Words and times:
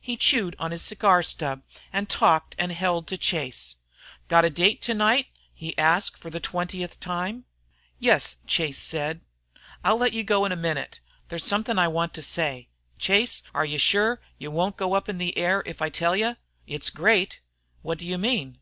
He 0.00 0.16
chewed 0.16 0.54
on 0.60 0.70
his 0.70 0.80
cigar 0.80 1.24
stub 1.24 1.62
and 1.92 2.08
talked 2.08 2.54
and 2.56 2.70
held 2.70 3.08
to 3.08 3.18
Chase. 3.18 3.74
"Got 4.28 4.44
a 4.44 4.48
date 4.48 4.74
again 4.78 4.82
to 4.82 4.94
night?" 4.94 5.26
he 5.52 5.76
asked 5.76 6.16
for 6.16 6.30
the 6.30 6.38
twentieth 6.38 7.00
time. 7.00 7.46
"Yes," 7.98 8.36
said 8.48 8.48
Chase. 8.48 8.94
"I'll 9.82 9.98
let 9.98 10.12
you 10.12 10.22
go 10.22 10.44
in 10.44 10.52
a 10.52 10.56
minute. 10.56 11.00
There's 11.30 11.42
somethin' 11.42 11.80
I 11.80 11.88
want 11.88 12.14
to 12.14 12.22
say. 12.22 12.68
Chase, 13.00 13.42
are 13.52 13.64
you 13.66 13.78
shure 13.80 14.20
you 14.38 14.52
won't 14.52 14.76
go 14.76 14.94
up 14.94 15.08
in 15.08 15.18
the 15.18 15.36
air, 15.36 15.64
if 15.66 15.82
I 15.82 15.88
tell 15.88 16.14
you? 16.14 16.36
It's 16.64 16.88
great." 16.88 17.40
"What 17.80 17.98
do 17.98 18.06
you 18.06 18.18
mean?" 18.18 18.58